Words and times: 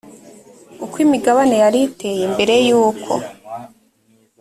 uko 0.83 0.95
imigabane 1.05 1.55
yari 1.63 1.79
iteye 1.87 2.23
mbere 2.33 2.55
y 2.67 2.71
uko 2.85 3.11